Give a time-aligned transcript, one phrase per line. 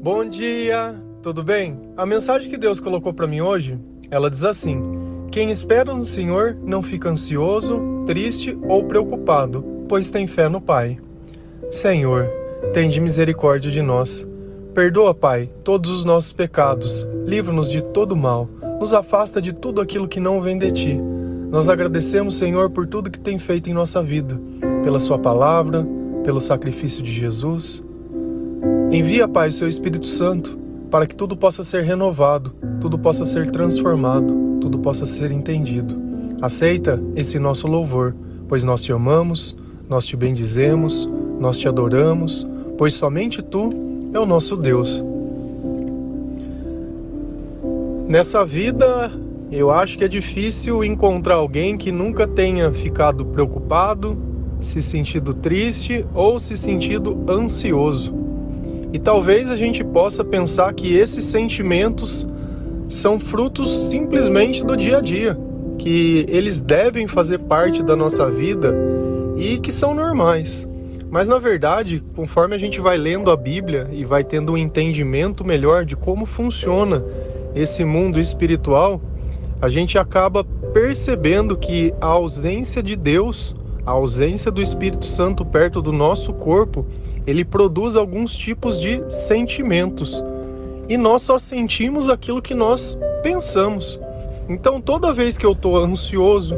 [0.00, 1.76] Bom dia, tudo bem?
[1.96, 3.76] A mensagem que Deus colocou para mim hoje,
[4.08, 4.80] ela diz assim:
[5.28, 10.98] Quem espera no Senhor não fica ansioso, triste ou preocupado, pois tem fé no Pai.
[11.68, 12.30] Senhor,
[12.72, 14.24] tende misericórdia de nós.
[14.72, 18.48] Perdoa, Pai, todos os nossos pecados, livra-nos de todo mal,
[18.80, 21.00] nos afasta de tudo aquilo que não vem de ti.
[21.50, 24.40] Nós agradecemos, Senhor, por tudo que tem feito em nossa vida,
[24.84, 25.84] pela Sua palavra,
[26.22, 27.82] pelo sacrifício de Jesus.
[28.90, 30.58] Envia, Pai, o seu Espírito Santo
[30.90, 35.94] para que tudo possa ser renovado, tudo possa ser transformado, tudo possa ser entendido.
[36.40, 38.16] Aceita esse nosso louvor,
[38.48, 39.54] pois nós te amamos,
[39.86, 41.06] nós te bendizemos,
[41.38, 43.68] nós te adoramos, pois somente tu
[44.14, 45.04] é o nosso Deus.
[48.08, 49.12] Nessa vida,
[49.52, 54.16] eu acho que é difícil encontrar alguém que nunca tenha ficado preocupado,
[54.58, 58.17] se sentido triste ou se sentido ansioso.
[58.92, 62.26] E talvez a gente possa pensar que esses sentimentos
[62.88, 65.38] são frutos simplesmente do dia a dia,
[65.78, 68.74] que eles devem fazer parte da nossa vida
[69.36, 70.66] e que são normais.
[71.10, 75.44] Mas na verdade, conforme a gente vai lendo a Bíblia e vai tendo um entendimento
[75.44, 77.04] melhor de como funciona
[77.54, 79.00] esse mundo espiritual,
[79.60, 83.56] a gente acaba percebendo que a ausência de Deus,
[83.88, 86.84] a ausência do Espírito Santo perto do nosso corpo,
[87.26, 90.22] ele produz alguns tipos de sentimentos.
[90.90, 93.98] E nós só sentimos aquilo que nós pensamos.
[94.46, 96.54] Então, toda vez que eu estou ansioso,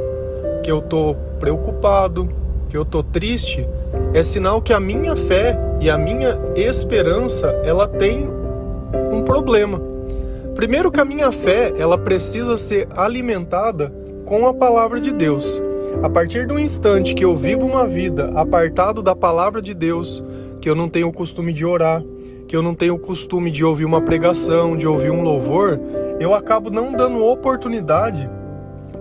[0.64, 2.28] que eu estou preocupado,
[2.69, 3.64] que eu estou triste,
[4.12, 8.28] é sinal que a minha fé e a minha esperança ela tem
[9.12, 9.81] um problema.
[10.56, 13.92] Primeiro que a minha fé ela precisa ser alimentada
[14.25, 15.62] com a palavra de Deus.
[16.02, 20.24] A partir do instante que eu vivo uma vida apartado da palavra de Deus,
[20.60, 22.02] que eu não tenho o costume de orar,
[22.48, 25.78] que eu não tenho o costume de ouvir uma pregação, de ouvir um louvor,
[26.18, 28.28] eu acabo não dando oportunidade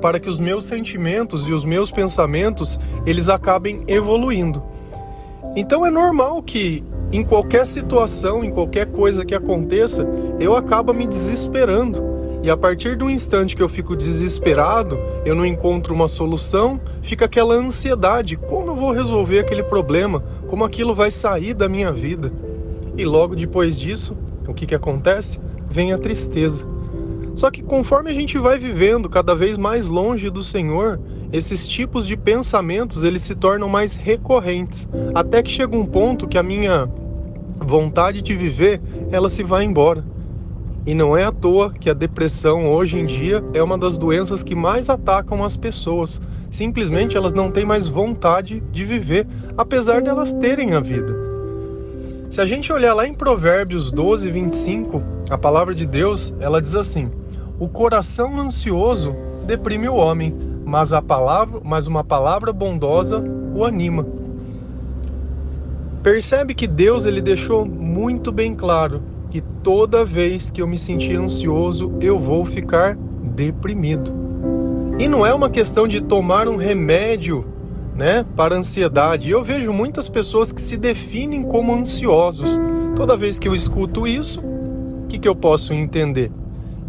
[0.02, 4.62] para que os meus sentimentos e os meus pensamentos eles acabem evoluindo.
[5.56, 10.06] Então é normal que em qualquer situação, em qualquer coisa que aconteça,
[10.40, 12.19] eu acabo me desesperando.
[12.42, 17.26] E a partir do instante que eu fico desesperado, eu não encontro uma solução, fica
[17.26, 20.24] aquela ansiedade: como eu vou resolver aquele problema?
[20.48, 22.32] Como aquilo vai sair da minha vida?
[22.98, 24.16] E logo depois disso,
[24.48, 25.40] o que, que acontece?
[25.70, 26.66] Vem a tristeza.
[27.36, 31.00] Só que conforme a gente vai vivendo cada vez mais longe do Senhor,
[31.32, 36.38] esses tipos de pensamentos eles se tornam mais recorrentes, até que chega um ponto que
[36.38, 36.90] a minha
[37.60, 40.04] vontade de viver ela se vai embora.
[40.86, 44.42] E não é à toa que a depressão hoje em dia é uma das doenças
[44.42, 46.22] que mais atacam as pessoas.
[46.50, 51.14] Simplesmente elas não têm mais vontade de viver, apesar de elas terem a vida.
[52.30, 56.76] Se a gente olhar lá em Provérbios 12, 25, a palavra de Deus, ela diz
[56.76, 57.12] assim:
[57.60, 59.16] O coração ansioso
[59.46, 60.34] deprime o homem,
[60.66, 63.24] mas a palavra, mas uma palavra bondosa
[63.54, 64.06] o anima.
[66.02, 69.02] Percebe que Deus ele deixou muito bem claro
[69.64, 74.14] toda vez que eu me sentir ansioso, eu vou ficar deprimido.
[74.98, 77.46] E não é uma questão de tomar um remédio,
[77.96, 79.30] né, para ansiedade.
[79.30, 82.60] Eu vejo muitas pessoas que se definem como ansiosos.
[82.96, 86.32] Toda vez que eu escuto isso, o que, que eu posso entender?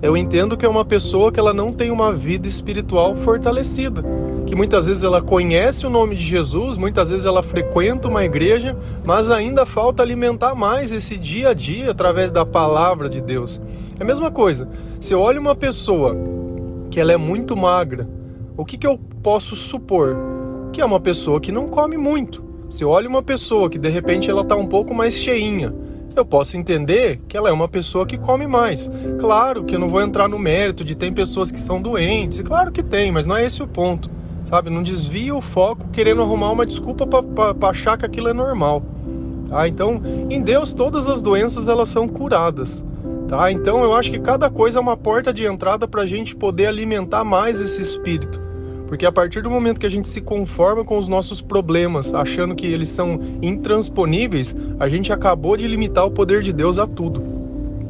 [0.03, 4.03] Eu entendo que é uma pessoa que ela não tem uma vida espiritual fortalecida
[4.50, 8.77] que muitas vezes ela conhece o nome de Jesus, muitas vezes ela frequenta uma igreja,
[9.05, 13.60] mas ainda falta alimentar mais esse dia a dia através da palavra de Deus.
[13.97, 14.69] É a mesma coisa.
[14.99, 16.16] Se eu olho uma pessoa
[16.91, 18.09] que ela é muito magra,
[18.56, 20.16] o que, que eu posso supor?
[20.72, 22.43] Que é uma pessoa que não come muito.
[22.69, 25.72] Se eu olho uma pessoa que de repente ela está um pouco mais cheinha,
[26.19, 28.91] eu posso entender que ela é uma pessoa que come mais.
[29.19, 32.72] Claro que eu não vou entrar no mérito de tem pessoas que são doentes, claro
[32.72, 34.10] que tem, mas não é esse o ponto
[34.44, 34.69] sabe?
[34.69, 38.82] Não desvia o foco querendo arrumar uma desculpa para achar que aquilo é normal.
[39.48, 39.69] Tá?
[39.69, 42.84] Então, em Deus, todas as doenças elas são curadas.
[43.28, 43.51] Tá?
[43.53, 46.66] Então, eu acho que cada coisa é uma porta de entrada para a gente poder
[46.66, 48.41] alimentar mais esse espírito.
[48.91, 52.57] Porque a partir do momento que a gente se conforma com os nossos problemas, achando
[52.57, 57.39] que eles são intransponíveis, a gente acabou de limitar o poder de Deus a tudo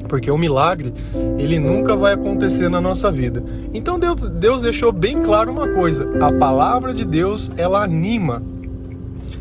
[0.06, 0.93] porque o milagre
[1.38, 3.44] ele nunca vai acontecer na nossa vida.
[3.73, 8.43] Então Deus, Deus deixou bem claro uma coisa: a palavra de Deus ela anima.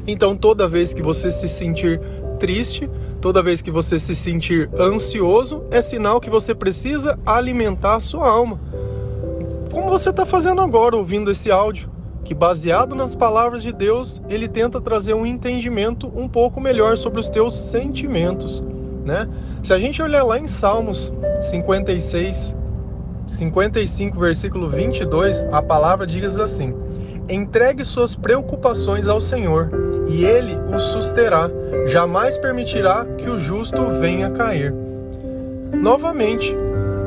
[0.06, 2.00] Então toda vez que você se sentir
[2.40, 2.88] triste,
[3.20, 8.30] toda vez que você se sentir ansioso, é sinal que você precisa alimentar a sua
[8.30, 8.60] alma.
[9.72, 11.90] Como você está fazendo agora ouvindo esse áudio?
[12.24, 17.20] Que baseado nas palavras de Deus, ele tenta trazer um entendimento um pouco melhor sobre
[17.20, 18.64] os teus sentimentos.
[19.06, 19.28] né?
[19.64, 22.56] Se a gente olhar lá em Salmos 56,
[23.28, 26.74] 55, versículo 22, a palavra diz assim:
[27.28, 29.72] Entregue suas preocupações ao Senhor,
[30.08, 31.50] e ele os susterá,
[31.86, 34.74] jamais permitirá que o justo venha cair.
[35.74, 36.56] Novamente,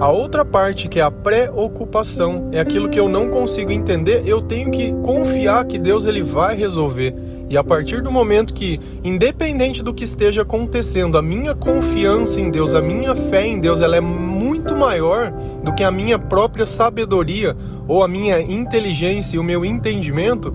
[0.03, 4.43] a outra parte, que é a preocupação, é aquilo que eu não consigo entender, eu
[4.43, 7.15] tenho que confiar que Deus ele vai resolver.
[7.49, 12.51] E a partir do momento que, independente do que esteja acontecendo, a minha confiança em
[12.51, 15.33] Deus, a minha fé em Deus, ela é muito maior
[15.63, 17.57] do que a minha própria sabedoria
[17.87, 20.53] ou a minha inteligência e o meu entendimento,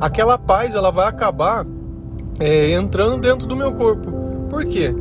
[0.00, 1.64] aquela paz ela vai acabar
[2.40, 4.10] é, entrando dentro do meu corpo.
[4.50, 4.92] Por quê?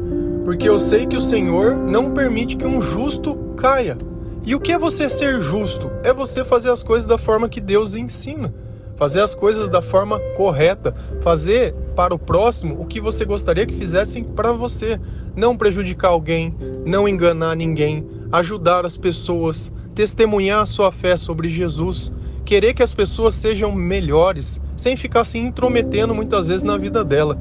[0.45, 3.97] Porque eu sei que o Senhor não permite que um justo caia.
[4.45, 5.91] E o que é você ser justo?
[6.03, 8.53] É você fazer as coisas da forma que Deus ensina
[8.97, 13.75] fazer as coisas da forma correta, fazer para o próximo o que você gostaria que
[13.75, 14.99] fizessem para você,
[15.35, 22.11] não prejudicar alguém, não enganar ninguém, ajudar as pessoas, testemunhar a sua fé sobre Jesus,
[22.43, 27.39] querer que as pessoas sejam melhores, sem ficar se intrometendo muitas vezes na vida dela.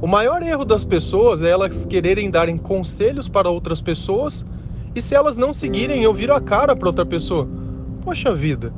[0.00, 4.44] O maior erro das pessoas é elas quererem darem conselhos para outras pessoas
[4.94, 7.48] e se elas não seguirem, eu viro a cara para outra pessoa.
[8.02, 8.72] Poxa vida,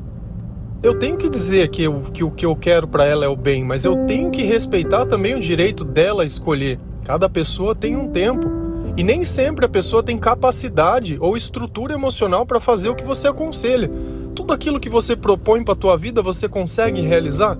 [0.83, 3.37] eu tenho que dizer que, eu, que o que eu quero para ela é o
[3.37, 6.79] bem, mas eu tenho que respeitar também o direito dela escolher.
[7.05, 8.51] Cada pessoa tem um tempo.
[8.97, 13.29] E nem sempre a pessoa tem capacidade ou estrutura emocional para fazer o que você
[13.29, 13.91] aconselha.
[14.35, 17.59] Tudo aquilo que você propõe para a tua vida, você consegue realizar?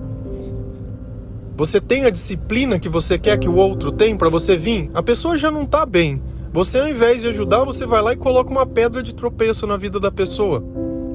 [1.55, 4.89] Você tem a disciplina que você quer que o outro tem para você vir?
[4.93, 6.21] A pessoa já não está bem.
[6.53, 9.77] Você ao invés de ajudar, você vai lá e coloca uma pedra de tropeço na
[9.77, 10.61] vida da pessoa.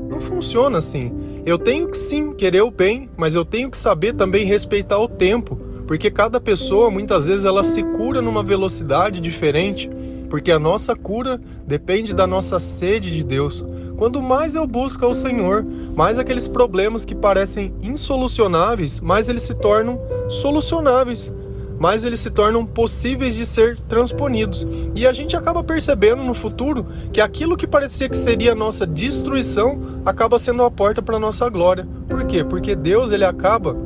[0.08, 1.12] Não funciona assim.
[1.44, 5.06] Eu tenho que sim querer o bem, mas eu tenho que saber também respeitar o
[5.06, 5.56] tempo,
[5.86, 9.90] porque cada pessoa muitas vezes ela se cura numa velocidade diferente,
[10.30, 13.62] porque a nossa cura depende da nossa sede de Deus.
[13.98, 15.62] Quanto mais eu busco ao Senhor,
[15.94, 20.00] mais aqueles problemas que parecem insolucionáveis, mais eles se tornam
[20.30, 21.30] solucionáveis
[21.78, 24.67] mais eles se tornam possíveis de ser transponidos.
[24.94, 28.87] E a gente acaba percebendo no futuro que aquilo que parecia que seria a nossa
[28.87, 31.87] destruição acaba sendo a porta para a nossa glória.
[32.08, 32.43] Por quê?
[32.43, 33.76] Porque Deus ele acaba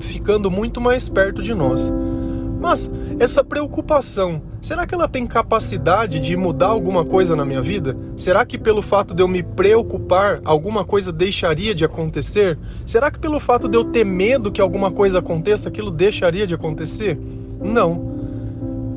[0.00, 1.92] ficando muito mais perto de nós.
[2.60, 7.96] Mas essa preocupação, será que ela tem capacidade de mudar alguma coisa na minha vida?
[8.16, 12.58] Será que pelo fato de eu me preocupar, alguma coisa deixaria de acontecer?
[12.84, 16.54] Será que pelo fato de eu ter medo que alguma coisa aconteça, aquilo deixaria de
[16.56, 17.16] acontecer?
[17.62, 18.16] Não.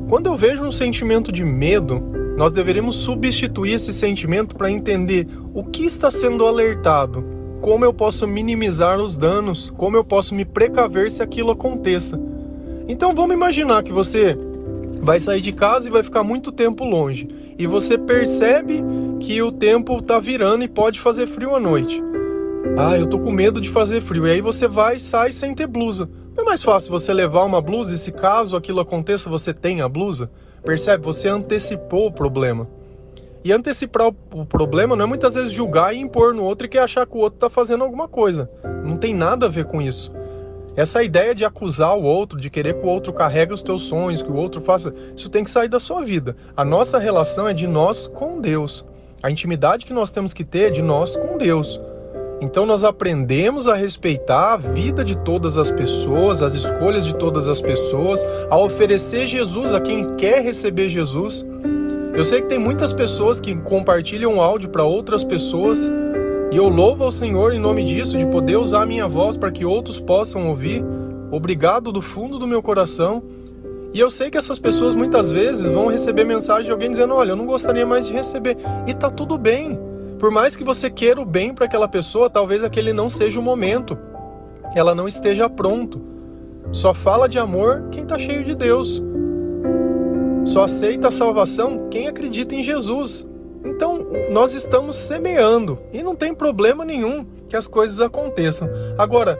[0.08, 2.02] Quando eu vejo um sentimento de medo,
[2.36, 7.24] nós deveríamos substituir esse sentimento para entender o que está sendo alertado,
[7.60, 12.20] como eu posso minimizar os danos, como eu posso me precaver se aquilo aconteça.
[12.88, 14.36] Então vamos imaginar que você
[15.00, 17.28] vai sair de casa e vai ficar muito tempo longe.
[17.58, 18.82] E você percebe
[19.18, 22.02] que o tempo está virando e pode fazer frio à noite.
[22.78, 24.26] Ah, eu tô com medo de fazer frio.
[24.26, 26.08] E aí você vai e sai sem ter blusa.
[26.36, 29.80] Não é mais fácil você levar uma blusa e se caso aquilo aconteça, você tem
[29.80, 30.30] a blusa?
[30.62, 31.04] Percebe?
[31.04, 32.68] Você antecipou o problema.
[33.42, 36.80] E antecipar o problema não é muitas vezes julgar e impor no outro e quer
[36.80, 38.50] achar que o outro está fazendo alguma coisa.
[38.84, 40.12] Não tem nada a ver com isso.
[40.80, 44.22] Essa ideia de acusar o outro, de querer que o outro carregue os teus sonhos,
[44.22, 46.34] que o outro faça, isso tem que sair da sua vida.
[46.56, 48.82] A nossa relação é de nós com Deus.
[49.22, 51.78] A intimidade que nós temos que ter é de nós com Deus.
[52.40, 57.46] Então nós aprendemos a respeitar a vida de todas as pessoas, as escolhas de todas
[57.46, 61.46] as pessoas, a oferecer Jesus a quem quer receber Jesus.
[62.14, 65.92] Eu sei que tem muitas pessoas que compartilham áudio para outras pessoas
[66.50, 69.52] e eu louvo ao Senhor em nome disso, de poder usar a minha voz para
[69.52, 70.84] que outros possam ouvir.
[71.30, 73.22] Obrigado do fundo do meu coração.
[73.94, 77.30] E eu sei que essas pessoas muitas vezes vão receber mensagem de alguém dizendo: Olha,
[77.30, 78.56] eu não gostaria mais de receber.
[78.86, 79.78] E tá tudo bem.
[80.18, 83.42] Por mais que você queira o bem para aquela pessoa, talvez aquele não seja o
[83.42, 83.96] momento.
[84.74, 86.00] Ela não esteja pronto.
[86.72, 89.02] Só fala de amor quem está cheio de Deus.
[90.44, 93.26] Só aceita a salvação quem acredita em Jesus.
[93.64, 98.68] Então, nós estamos semeando e não tem problema nenhum que as coisas aconteçam.
[98.96, 99.38] Agora,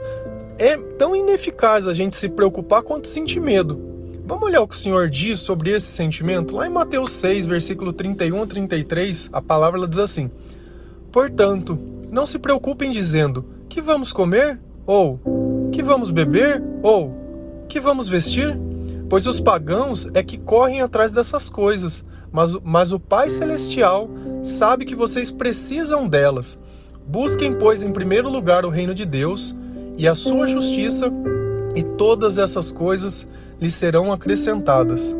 [0.57, 3.79] é tão ineficaz a gente se preocupar quanto sentir medo.
[4.25, 6.55] Vamos olhar o que o Senhor diz sobre esse sentimento?
[6.55, 10.29] Lá em Mateus 6, versículo 31 a 33, a palavra diz assim:
[11.11, 11.77] Portanto,
[12.11, 14.59] não se preocupem dizendo: que vamos comer?
[14.85, 15.19] Ou
[15.71, 16.61] que vamos beber?
[16.83, 18.57] Ou que vamos vestir?
[19.09, 24.09] Pois os pagãos é que correm atrás dessas coisas mas, mas o Pai Celestial
[24.43, 26.57] sabe que vocês precisam delas.
[27.05, 29.55] Busquem, pois, em primeiro lugar o reino de Deus
[29.97, 31.11] e a sua justiça,
[31.75, 33.27] e todas essas coisas
[33.59, 35.15] lhes serão acrescentadas.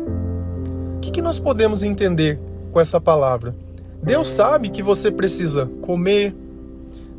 [1.00, 2.38] que, que nós podemos entender
[2.72, 3.54] com essa palavra?
[4.02, 6.34] Deus sabe que você precisa comer,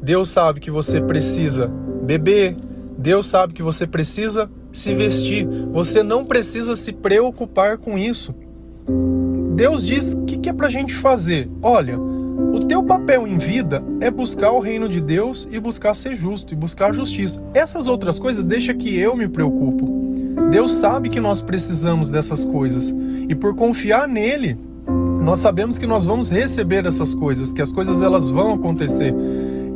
[0.02, 1.68] Deus sabe que você precisa
[2.04, 2.58] beber,
[2.98, 5.48] Deus sabe que você precisa se vestir.
[5.72, 8.36] Você não precisa se preocupar com isso.
[9.64, 11.50] Deus diz o que, que é para a gente fazer.
[11.62, 16.16] Olha, o teu papel em vida é buscar o reino de Deus e buscar ser
[16.16, 17.42] justo e buscar a justiça.
[17.54, 19.88] Essas outras coisas deixa que eu me preocupo.
[20.52, 22.94] Deus sabe que nós precisamos dessas coisas
[23.30, 24.58] e por confiar nele,
[25.22, 29.16] nós sabemos que nós vamos receber essas coisas, que as coisas elas vão acontecer.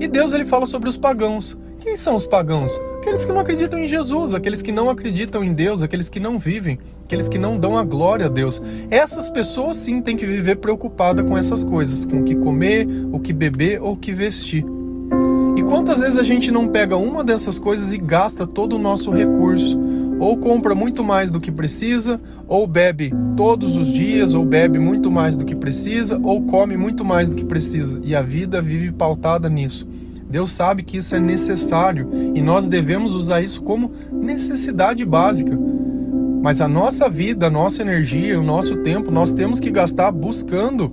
[0.01, 1.57] E Deus ele fala sobre os pagãos.
[1.87, 2.77] Quem são os pagãos?
[2.97, 6.37] Aqueles que não acreditam em Jesus, aqueles que não acreditam em Deus, aqueles que não
[6.37, 8.61] vivem, aqueles que não dão a glória a Deus.
[8.91, 13.21] Essas pessoas sim têm que viver preocupada com essas coisas, com o que comer, o
[13.21, 14.65] que beber ou o que vestir.
[15.55, 19.09] E quantas vezes a gente não pega uma dessas coisas e gasta todo o nosso
[19.09, 19.79] recurso?
[20.19, 25.09] Ou compra muito mais do que precisa, ou bebe todos os dias, ou bebe muito
[25.09, 27.97] mais do que precisa, ou come muito mais do que precisa.
[28.03, 29.87] E a vida vive pautada nisso.
[30.29, 35.57] Deus sabe que isso é necessário e nós devemos usar isso como necessidade básica.
[36.41, 40.91] Mas a nossa vida, a nossa energia, o nosso tempo, nós temos que gastar buscando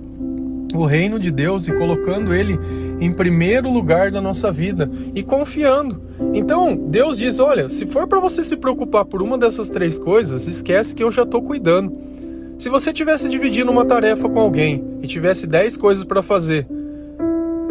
[0.73, 2.59] o reino de Deus e colocando ele
[2.99, 6.01] em primeiro lugar da nossa vida e confiando.
[6.33, 10.47] Então, Deus diz: olha, se for para você se preocupar por uma dessas três coisas,
[10.47, 11.93] esquece que eu já estou cuidando.
[12.57, 16.65] Se você tivesse dividindo uma tarefa com alguém e tivesse dez coisas para fazer,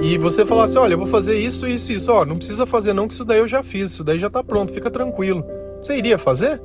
[0.01, 3.07] e você falasse, olha, eu vou fazer isso, isso, isso, ó, não precisa fazer não,
[3.09, 5.45] que isso daí eu já fiz, isso daí já está pronto, fica tranquilo.
[5.81, 6.61] Você iria fazer?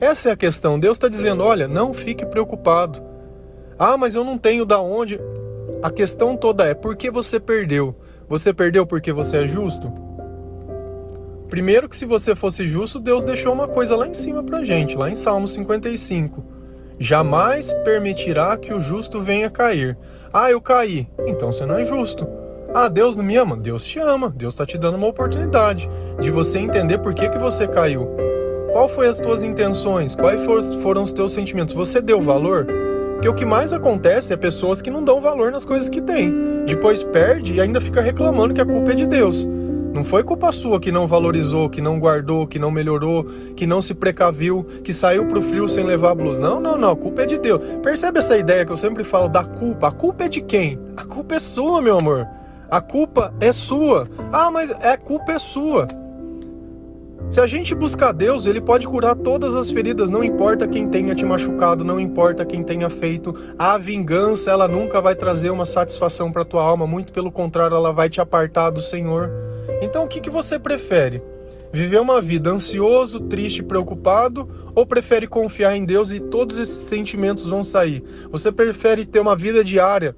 [0.00, 0.78] Essa é a questão.
[0.78, 3.02] Deus está dizendo, olha, não fique preocupado.
[3.78, 5.20] Ah, mas eu não tenho da onde.
[5.82, 7.94] A questão toda é por que você perdeu?
[8.28, 9.92] Você perdeu porque você é justo?
[11.48, 14.96] Primeiro que se você fosse justo, Deus deixou uma coisa lá em cima pra gente,
[14.96, 16.44] lá em Salmo 55.
[16.98, 19.96] Jamais permitirá que o justo venha cair.
[20.32, 21.08] Ah, eu caí.
[21.26, 22.43] Então você não é justo.
[22.76, 23.56] Ah, Deus não me ama?
[23.56, 24.34] Deus te ama.
[24.36, 25.88] Deus está te dando uma oportunidade
[26.18, 28.08] de você entender por que, que você caiu.
[28.72, 30.16] Qual foi as tuas intenções?
[30.16, 30.40] Quais
[30.82, 31.72] foram os teus sentimentos?
[31.72, 32.66] Você deu valor?
[33.12, 36.34] Porque o que mais acontece é pessoas que não dão valor nas coisas que têm.
[36.66, 39.48] Depois perde e ainda fica reclamando que a culpa é de Deus.
[39.92, 43.80] Não foi culpa sua que não valorizou, que não guardou, que não melhorou, que não
[43.80, 46.42] se precaviu, que saiu pro frio sem levar a blusa.
[46.42, 46.90] Não, não, não.
[46.90, 47.62] A culpa é de Deus.
[47.84, 49.86] Percebe essa ideia que eu sempre falo da culpa?
[49.86, 50.76] A culpa é de quem?
[50.96, 52.26] A culpa é sua, meu amor.
[52.70, 54.08] A culpa é sua.
[54.32, 55.88] Ah, mas a culpa é sua.
[57.30, 61.14] Se a gente buscar Deus, Ele pode curar todas as feridas, não importa quem tenha
[61.14, 63.34] te machucado, não importa quem tenha feito.
[63.58, 67.92] A vingança, ela nunca vai trazer uma satisfação para tua alma, muito pelo contrário, ela
[67.92, 69.30] vai te apartar do Senhor.
[69.80, 71.22] Então, o que, que você prefere?
[71.72, 77.46] Viver uma vida ansioso, triste, preocupado, ou prefere confiar em Deus e todos esses sentimentos
[77.46, 78.04] vão sair?
[78.30, 80.14] Você prefere ter uma vida diária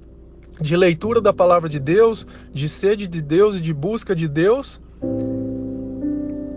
[0.59, 4.81] de leitura da palavra de Deus, de sede de Deus e de busca de Deus.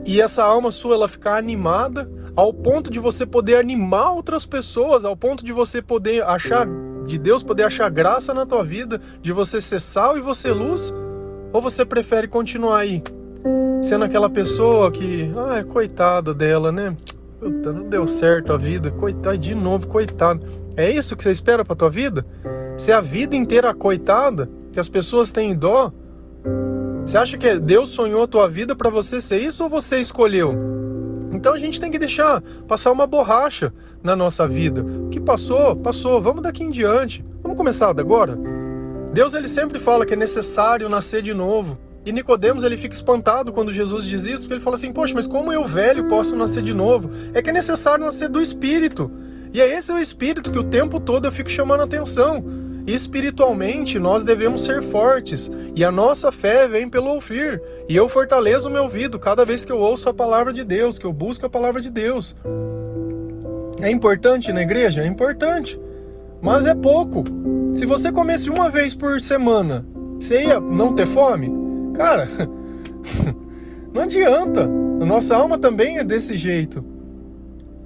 [0.07, 5.05] E essa alma sua ela ficar animada ao ponto de você poder animar outras pessoas,
[5.05, 6.67] ao ponto de você poder achar
[7.07, 10.95] de Deus poder achar graça na tua vida, de você ser sal e você luz,
[11.53, 13.03] ou você prefere continuar aí
[13.83, 16.95] sendo aquela pessoa que, ah, é coitada dela, né?
[17.39, 20.47] Puta, não deu certo a vida, coitado de novo, coitado.
[20.77, 22.25] É isso que você espera para tua vida?
[22.81, 25.93] Se a vida inteira coitada, que as pessoas têm dó,
[27.05, 30.55] você acha que Deus sonhou a tua vida para você ser isso ou você escolheu?
[31.31, 33.71] Então a gente tem que deixar passar uma borracha
[34.03, 34.83] na nossa vida.
[34.83, 36.23] O que passou, passou.
[36.23, 37.23] Vamos daqui em diante.
[37.43, 38.39] Vamos começar agora.
[39.13, 41.77] Deus ele sempre fala que é necessário nascer de novo.
[42.07, 45.27] E Nicodemos ele fica espantado quando Jesus diz isso, porque ele fala assim: "Poxa, mas
[45.27, 47.11] como eu velho posso nascer de novo?
[47.35, 49.11] É que é necessário nascer do espírito".
[49.53, 52.70] E é esse o espírito que o tempo todo eu fico chamando a atenção.
[52.87, 57.63] Espiritualmente, nós devemos ser fortes, e a nossa fé vem pelo ouvir.
[57.89, 60.99] E eu fortaleço o meu ouvido cada vez que eu ouço a palavra de Deus,
[60.99, 62.35] que eu busco a palavra de Deus.
[63.81, 65.03] É importante na igreja?
[65.03, 65.81] É importante,
[66.43, 67.25] mas é pouco.
[67.75, 69.87] Se você comesse uma vez por semana,
[70.19, 71.51] você ia não ter fome?
[71.95, 72.29] Cara,
[73.93, 74.63] não adianta.
[74.65, 76.85] A nossa alma também é desse jeito.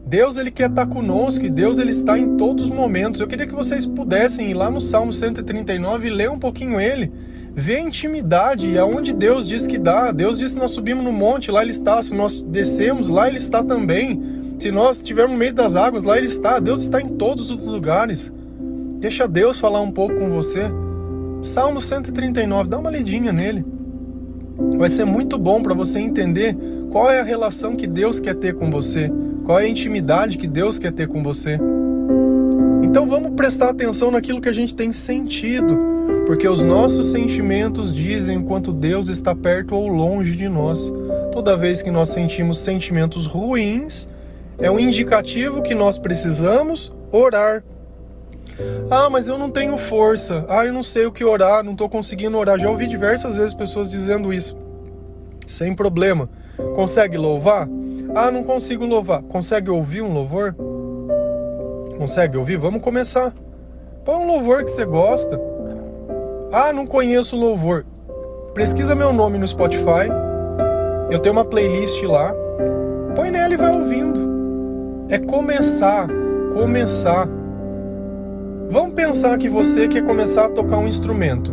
[0.06, 3.20] Deus ele quer estar conosco e Deus ele está em todos os momentos.
[3.20, 7.11] Eu queria que vocês pudessem ir lá no Salmo 139 e ler um pouquinho ele,
[7.54, 10.12] ver a intimidade e aonde Deus diz que dá.
[10.12, 12.02] Deus diz que nós subimos no monte, lá ele está.
[12.02, 14.56] Se nós descemos, lá ele está também.
[14.58, 16.58] Se nós estivermos no meio das águas, lá ele está.
[16.58, 18.30] Deus está em todos os lugares.
[19.00, 20.64] Deixa Deus falar um pouco com você.
[21.40, 23.64] Salmo 139, dá uma lidinha nele.
[24.76, 26.56] Vai ser muito bom para você entender
[26.90, 29.11] qual é a relação que Deus quer ter com você.
[29.44, 31.58] Qual é a intimidade que Deus quer ter com você?
[32.82, 35.76] Então vamos prestar atenção naquilo que a gente tem sentido,
[36.24, 40.90] porque os nossos sentimentos dizem quanto Deus está perto ou longe de nós.
[41.30, 44.08] Toda vez que nós sentimos sentimentos ruins,
[44.58, 47.62] é um indicativo que nós precisamos orar.
[48.90, 50.46] Ah, mas eu não tenho força.
[50.48, 52.58] Ah, eu não sei o que orar, não estou conseguindo orar.
[52.58, 54.56] Já ouvi diversas vezes pessoas dizendo isso.
[55.46, 56.30] Sem problema.
[56.74, 57.68] Consegue louvar?
[58.14, 59.23] Ah, não consigo louvar.
[59.23, 60.54] Consegue ouvir um louvor?
[61.99, 62.56] Consegue ouvir?
[62.56, 63.35] Vamos começar.
[64.04, 65.40] Põe um louvor que você gosta.
[66.52, 67.85] Ah, não conheço louvor.
[68.54, 70.09] Pesquisa meu nome no Spotify.
[71.11, 72.33] Eu tenho uma playlist lá.
[73.16, 75.06] Põe nela e vai ouvindo.
[75.09, 76.06] É começar,
[76.54, 77.28] começar.
[78.71, 81.52] Vamos pensar que você quer começar a tocar um instrumento.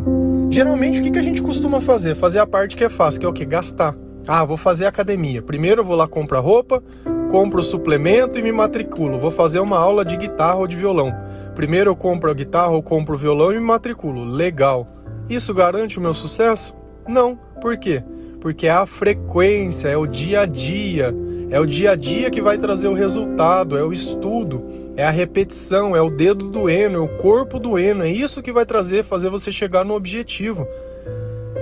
[0.51, 2.13] Geralmente o que a gente costuma fazer?
[2.13, 3.45] Fazer a parte que é fácil, que é o que?
[3.45, 3.95] Gastar.
[4.27, 5.41] Ah, vou fazer academia.
[5.41, 6.83] Primeiro eu vou lá comprar roupa,
[7.29, 9.19] compro o suplemento e me matriculo.
[9.19, 11.13] Vou fazer uma aula de guitarra ou de violão.
[11.55, 14.23] Primeiro eu compro a guitarra ou compro o violão e me matriculo.
[14.23, 14.87] Legal.
[15.29, 16.75] Isso garante o meu sucesso?
[17.07, 17.37] Não.
[17.59, 18.03] Por quê?
[18.39, 21.13] Porque é a frequência, é o dia a dia.
[21.49, 24.63] É o dia a dia que vai trazer o resultado, é o estudo,
[24.95, 28.03] é a repetição, é o dedo doendo, é o corpo doendo.
[28.03, 30.65] É isso que vai trazer, fazer você chegar no objetivo.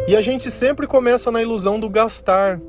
[0.09, 2.59] E a gente sempre começa na ilusão do gastar.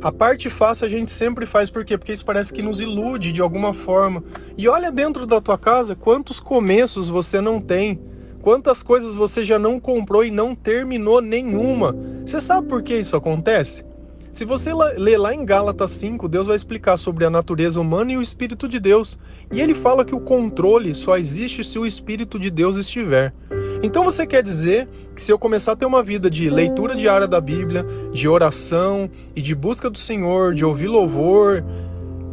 [0.00, 1.98] A parte fácil a gente sempre faz por quê?
[1.98, 4.24] Porque isso parece que nos ilude de alguma forma.
[4.56, 8.00] E olha dentro da tua casa quantos começos você não tem.
[8.40, 11.94] Quantas coisas você já não comprou e não terminou nenhuma.
[12.24, 13.84] Você sabe por que isso acontece?
[14.32, 18.16] Se você ler lá em Gálatas 5, Deus vai explicar sobre a natureza humana e
[18.16, 19.18] o Espírito de Deus.
[19.52, 23.34] E ele fala que o controle só existe se o Espírito de Deus estiver.
[23.82, 27.26] Então você quer dizer que se eu começar a ter uma vida de leitura diária
[27.26, 31.64] da Bíblia, de oração e de busca do Senhor, de ouvir louvor,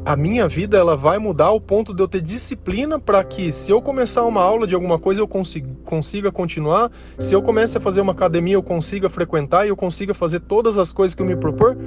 [0.05, 3.71] a minha vida ela vai mudar ao ponto de eu ter disciplina para que se
[3.71, 7.81] eu começar uma aula de alguma coisa eu consiga, consiga continuar, se eu comece a
[7.81, 11.25] fazer uma academia eu consiga frequentar e eu consiga fazer todas as coisas que eu
[11.25, 11.77] me propor?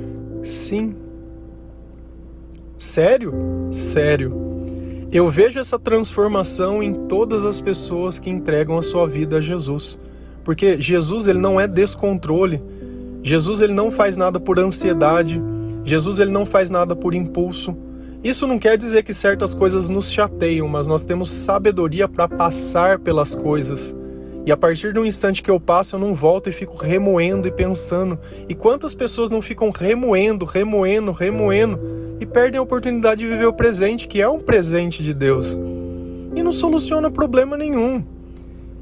[0.43, 0.97] Sim.
[2.79, 3.35] Sério?
[3.71, 4.56] Sério.
[5.13, 9.99] Eu vejo essa transformação em todas as pessoas que entregam a sua vida a Jesus.
[10.43, 12.61] Porque Jesus ele não é descontrole.
[13.23, 15.41] Jesus ele não faz nada por ansiedade.
[15.85, 17.77] Jesus ele não faz nada por impulso.
[18.23, 22.99] Isso não quer dizer que certas coisas nos chateiam, mas nós temos sabedoria para passar
[22.99, 23.95] pelas coisas.
[24.45, 27.53] E a partir do instante que eu passo, eu não volto e fico remoendo e
[27.53, 28.19] pensando.
[28.49, 33.53] E quantas pessoas não ficam remoendo, remoendo, remoendo e perdem a oportunidade de viver o
[33.53, 35.57] presente, que é um presente de Deus.
[36.35, 38.03] E não soluciona problema nenhum.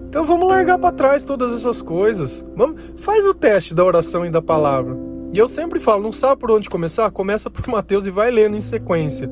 [0.09, 2.45] Então vamos largar para trás todas essas coisas.
[2.55, 4.97] Vamos, faz o teste da oração e da palavra.
[5.33, 7.11] E eu sempre falo, não sabe por onde começar?
[7.11, 9.29] Começa por Mateus e vai lendo em sequência.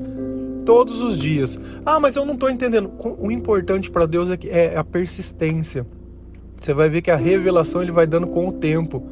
[0.67, 1.61] Todos os dias.
[1.87, 2.91] Ah, mas eu não estou entendendo.
[3.21, 5.87] O importante para Deus é, é a persistência.
[6.61, 9.05] Você vai ver que a revelação ele vai dando com o tempo.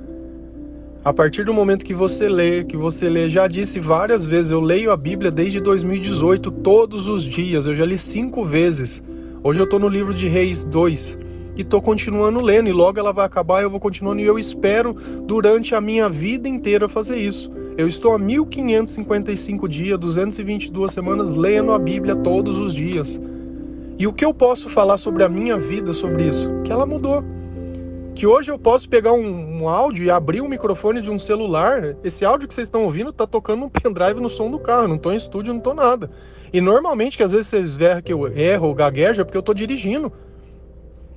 [1.02, 4.60] A partir do momento que você lê, que você lê, já disse várias vezes, eu
[4.60, 9.02] leio a Bíblia desde 2018, todos os dias, eu já li cinco vezes.
[9.42, 11.18] Hoje eu estou no livro de Reis 2
[11.56, 14.94] e estou continuando lendo, e logo ela vai acabar eu vou continuando, e eu espero
[15.26, 17.50] durante a minha vida inteira fazer isso.
[17.78, 23.18] Eu estou há 1555 dias, 222 semanas lendo a Bíblia todos os dias.
[23.98, 26.50] E o que eu posso falar sobre a minha vida sobre isso?
[26.62, 27.24] Que ela mudou
[28.20, 31.96] que hoje eu posso pegar um, um, áudio e abrir o microfone de um celular.
[32.04, 34.86] Esse áudio que vocês estão ouvindo tá tocando um pendrive no som do carro.
[34.86, 36.10] não tô em estúdio, não tô nada.
[36.52, 39.42] E normalmente, que às vezes vocês veem que eu erro ou gaguejo, é porque eu
[39.42, 40.12] tô dirigindo.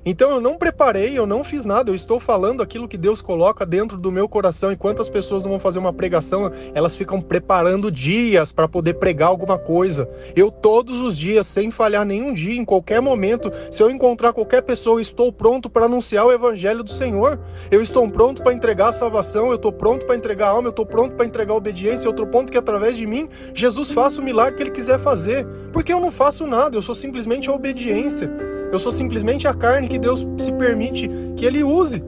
[0.06, 3.64] Então eu não preparei, eu não fiz nada, eu estou falando aquilo que Deus coloca
[3.64, 4.70] dentro do meu coração.
[4.70, 9.28] E quantas pessoas não vão fazer uma pregação, elas ficam preparando dias para poder pregar
[9.28, 10.08] alguma coisa.
[10.36, 14.62] Eu todos os dias, sem falhar nenhum dia, em qualquer momento, se eu encontrar qualquer
[14.62, 17.40] pessoa, eu estou pronto para anunciar o evangelho do Senhor.
[17.70, 20.70] Eu estou pronto para entregar a salvação, eu estou pronto para entregar a alma, eu
[20.70, 24.20] estou pronto para entregar a obediência, eu estou pronto que através de mim Jesus faça
[24.20, 25.46] o milagre que ele quiser fazer.
[25.72, 28.30] Porque eu não faço nada, eu sou simplesmente a obediência.
[28.74, 32.02] Eu sou simplesmente a carne que Deus se permite que Ele use.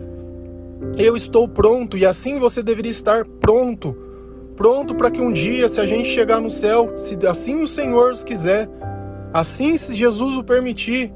[0.98, 3.96] Eu estou pronto e assim você deveria estar pronto.
[4.56, 8.12] Pronto para que um dia, se a gente chegar no céu, se assim o Senhor
[8.12, 8.68] os quiser,
[9.32, 11.12] assim se Jesus o permitir,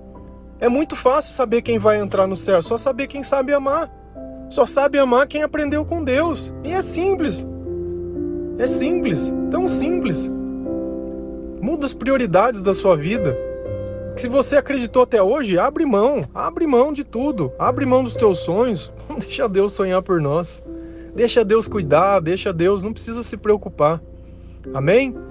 [0.60, 3.90] é muito fácil saber quem vai entrar no céu, só saber quem sabe amar.
[4.48, 6.54] Só sabe amar quem aprendeu com Deus.
[6.64, 7.46] E é simples.
[8.58, 10.30] É simples, tão simples.
[11.60, 13.36] Muda as prioridades da sua vida.
[14.20, 18.40] Se você acreditou até hoje, abre mão, abre mão de tudo, abre mão dos teus
[18.40, 20.62] sonhos, deixa Deus sonhar por nós,
[21.16, 23.98] deixa Deus cuidar, deixa Deus, não precisa se preocupar.
[24.74, 25.16] Amém?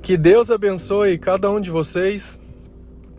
[0.00, 2.38] Que Deus abençoe cada um de vocês.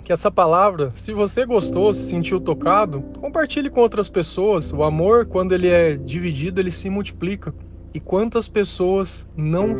[0.03, 4.71] Que essa palavra, se você gostou, se sentiu tocado, compartilhe com outras pessoas.
[4.71, 7.53] O amor, quando ele é dividido, ele se multiplica.
[7.91, 9.75] E quantas pessoas não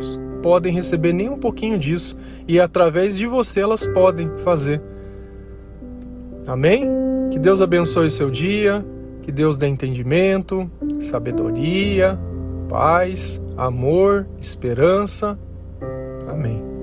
[0.46, 4.80] podem receber nem um pouquinho disso e através de você elas podem fazer.
[6.46, 6.88] Amém?
[7.32, 8.86] Que Deus abençoe o seu dia,
[9.22, 12.16] que Deus dê entendimento, sabedoria,
[12.68, 15.36] paz, amor, esperança.
[16.28, 16.75] Amém.